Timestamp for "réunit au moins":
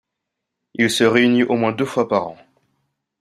1.03-1.73